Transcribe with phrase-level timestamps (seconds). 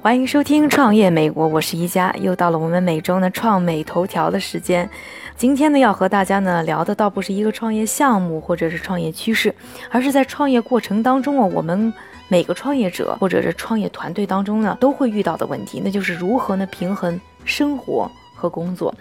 [0.00, 4.88] 欢迎收听《创业美国》，我是一加，又到了我们每周呢创美头条的时间。
[5.34, 9.52] 今天呢，要和大家呢聊的倒不是一个创业项目或者是创业趋势，
[9.90, 11.92] 而是在创业过程当中啊，我们
[12.28, 18.94] 每个创业者或者是创业团队当中呢都会遇到的问题，那就是如何呢平衡生活和工作。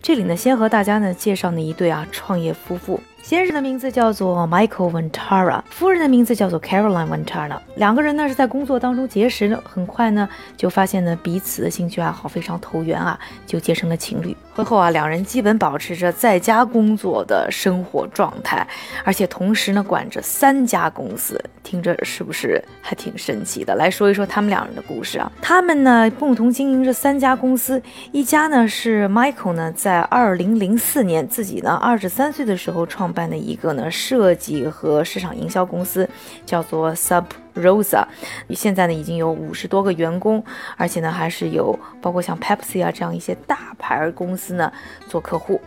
[0.00, 3.00] 这里呢，先和大家呢介绍呢一对啊创业夫妇。
[3.24, 7.56] 先生的名字叫做 Michael Ventara，夫人的名字叫做 Caroline Ventara。
[7.76, 10.28] 两个人呢是在工作当中结识的，很快呢
[10.58, 14.36] 就发现呢彼此的兴趣爱好非常投缘啊，就结成了情侣。
[14.54, 18.64] 婚后啊，两人基本保持着在家工作的生活状态，
[19.04, 23.74] 而且同时呢管着三家公司，听着是不是还挺神奇的？
[23.74, 25.32] 来说一说他们两人的故事啊。
[25.40, 33.13] 他们呢共同经营着三家公司，一家呢是 Michael 呢在二零零四年自己呢二十三岁的时候创。
[33.14, 36.06] 办的一个呢设计和市场营销公司
[36.44, 38.04] 叫做 Sub Rosa，
[38.50, 40.44] 现在呢已经有五十多个员工，
[40.76, 44.72] 而且呢还是有包括像 Pepsi 啊这样一些大牌公司呢
[45.08, 45.60] 做客户。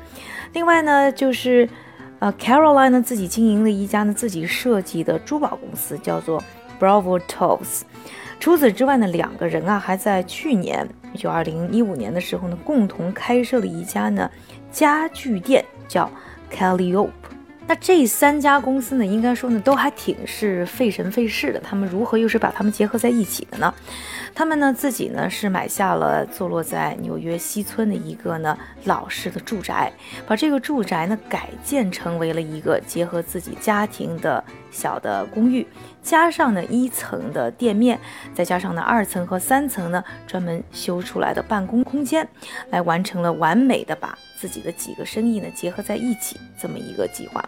[0.53, 1.67] 另外呢就是
[2.19, 6.43] 呃 Caroline 呢自己经营了一家呢自己设计的珠宝公司叫做
[6.79, 7.85] Bravo t o e s。
[8.39, 14.29] 除此之外呢两个人啊还在去年就二零一五年的时候呢共同开设了一家呢
[14.71, 16.09] 家具店叫
[16.53, 17.09] Calliope。
[17.67, 21.59] 那这三家公司呢，应该说呢，都还挺是费神费事的。
[21.59, 23.73] 他们如何又是把它们结合在一起的呢？
[24.33, 29.91] 他们呢自己呢是买下了坐落在纽约西村的一个呢老式的住宅，
[30.25, 35.67] 把这个住宅呢改建成为了一个结合自己家庭的小的公寓，
[36.01, 37.99] 加上呢一层的店面，
[38.33, 42.25] 再加上呢二层和三层呢专门修出来的办公空间，
[42.69, 44.17] 来完成了完美的把。
[44.39, 47.43] 自己的几个生意呢结合在一起，这么一个计划，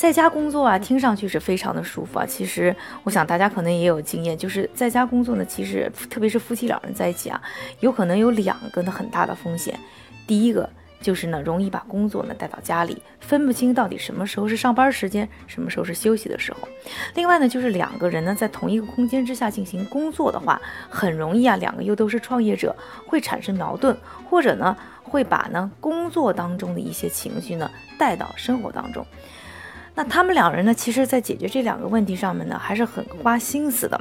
[0.00, 2.24] 在家工作啊，听上去是非常的舒服啊。
[2.24, 7.38] 其实我想大家可能也有经验，就是在家工作呢，其实特别是夫妻两人在一起啊，
[7.80, 9.78] 有可能有两个呢很大的风险。
[10.26, 10.66] 第一个
[11.02, 16.60] 就是呢，容易把工作呢带到家里，分不清到底什么时候是上班时间，什么时候是休息的时候。
[17.14, 20.58] 另外呢，就是两个人呢在同一个空间之下进行工作的话，
[20.88, 22.74] 很容易啊，两个又都是创业者，
[23.06, 23.94] 会产生矛盾，
[24.30, 24.74] 或者呢。
[25.02, 29.04] 会把呢工作当中的一些情绪呢带到生活当中，
[29.94, 34.00] 那他们两人呢，其实在解决这两个问题上面呢，还是很花心思的。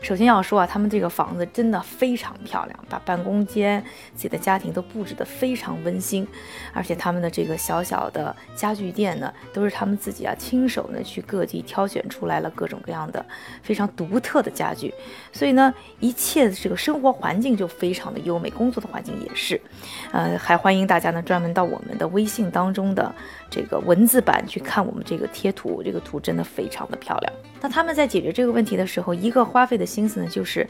[0.00, 3.82] 首先要说啊，他们这个房子真的非常漂亮，把办公间、
[4.14, 6.26] 自己的家庭都布置得非常温馨，
[6.72, 13.24] 而且他们的这个小小的家具店呢，都是他们自己啊亲手呢去各地挑选出来了各种各样的
[13.62, 14.94] 非常独特的家具，
[15.32, 19.60] 所以呢，一切的这个生活环境就非常的优美，工作的环境也是，
[20.12, 23.12] 呃，还欢迎大家呢专门到我们的微信当中的
[23.50, 27.32] 这个文字版去看我们这个贴图，这个图真的非常的漂亮。
[27.60, 30.68] 那他们在解决这个问题的时候，一个花费的心思呢，就是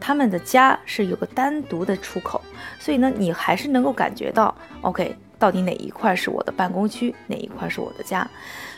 [0.00, 2.40] 他们的家是有个单独的出口，
[2.78, 8.28] 所以呢，你还是能够感觉到，OK，到底哪一块是我的办公区，哪一块是我的家。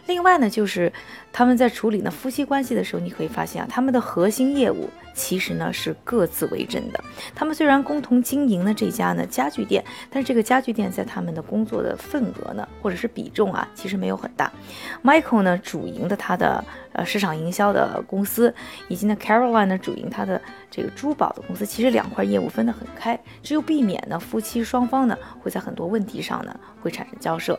[0.07, 0.93] 另外呢，就是
[1.33, 7.03] 他们在处理呢夫妻关系的时候，你可以发现啊，他们的核心业务其实呢是各自为政的。
[7.35, 14.53] 他们虽然共同经营呢这家呢家具店，但是这个家具店在他们的工作的份额呢，或者是比重啊，其实没有很大。
[15.03, 16.63] Michael 呢主营的他的
[16.95, 18.53] 呃市场营销的公司，
[18.89, 27.57] 以及呢 Caroline 呢主营他的这个珠宝的公司，其实两块业务分得很开，只有避免呢夫妻双方呢会在很多问题上呢会产生交涉。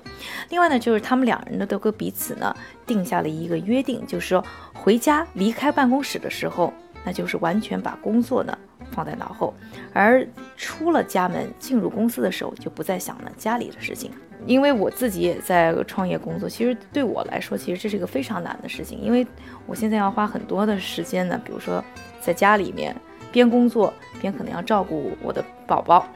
[0.50, 2.34] 另外呢，就是他们两人呢都跟彼此。
[2.36, 2.54] 呢，
[2.86, 6.74] 定下了一个约定，就是说回家离开办公室的时候，
[7.04, 8.58] 那就是完全把工作呢
[8.96, 9.54] 放在脑后，
[9.94, 10.26] 而
[10.56, 14.12] 出了家门进入公司的时候，就不再想呢家里的事情。
[14.46, 19.26] 因为我自己也在创业工作，其实对我来说，其实这是一个非常难的事情，因为
[19.66, 21.84] 我现在要花很多的时间呢，比如说
[22.22, 22.96] 在家里面
[23.32, 23.92] 边工作
[24.22, 26.08] 边可能要照顾我的宝宝，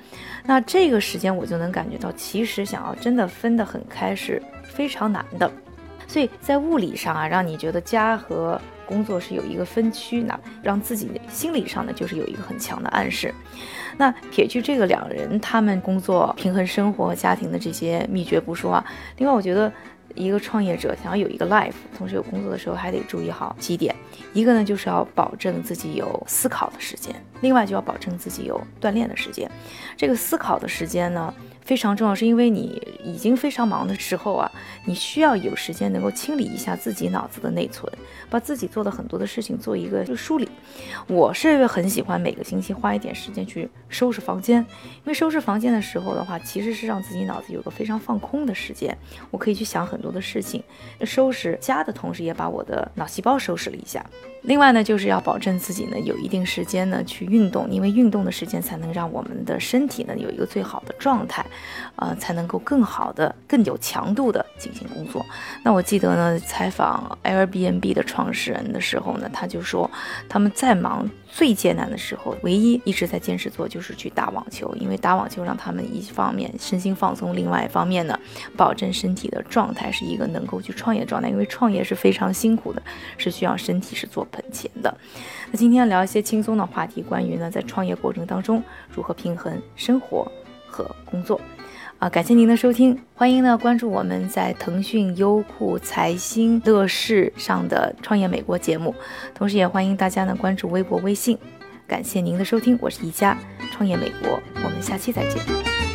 [0.46, 5.52] 那这个时间我就能感觉到，其实想要真的分得很开是非常难的。
[6.06, 13.32] 所以在物理上啊，让你觉得家和工作是有一个分区，那让自己心理上呢，就是有一个很强的暗示。
[13.98, 18.86] 那撇去这个两人他们工作平衡生活和家庭的这些秘诀不说啊，
[19.18, 19.72] 另外我觉得
[20.16, 23.96] 一个创业者想要有一个 life，同时有工作的时候还得注意好几点。
[24.34, 29.50] 一个呢，就是要保证自己有思考的时间；另外就要保证自己有锻炼的时间。
[29.96, 34.52] 这个思考的时间呢，非常重要，是因为你已经非常忙的时候啊，
[34.86, 37.92] 你需要有时间能够清理一下自己脑子的内存，
[38.30, 40.50] 把自己做的很多的事情做一个梳理。
[41.08, 48.98] 我是很喜欢每个星期花一点时间去收拾房间，因为收拾房间的时候的话，其实是让自己脑子有个非常放空的时间，
[49.30, 50.64] 我可以去想很多的事情。
[51.04, 54.04] 收拾家的同时，也把我的脑细胞收拾了一下。
[54.44, 61.46] 另外呢，就是要保证自己呢有一定时间呢去运动，因为运动的时间才能让我们的身体呢有一个最好的状态，
[61.96, 65.26] 呃，才能够更好的、更有强度的进行工作。
[65.64, 69.90] 那我记得呢，采访 Airbnb 的创始人的时候呢，他就说
[70.30, 78.18] 他们再忙、最艰难的时候，唯一一直在坚持做就是去打网球，因为打网球让他们一方面身心放松，另外一方面呢，
[78.56, 82.82] 保证身体的状态是一个能够去创业状态，因为创业是非常辛苦的，
[83.18, 84.26] 是需要身体是做。
[84.32, 84.96] 本钱的，
[85.50, 88.62] 那今天聊一些轻松的话题，关于呢在创业过程当中
[88.94, 90.32] 如何平衡生活
[90.70, 91.40] 和工作
[91.98, 92.10] 啊？
[92.10, 98.94] 感谢您的收听，欢迎呢关注我们在腾讯、优酷、财新、乐视上的创业美国节目，
[99.34, 101.38] 同时也欢迎大家呢关注微博、微信。
[101.88, 103.38] 感谢您的收听，我是宜家
[103.72, 105.89] 创业美国，我们下期再见。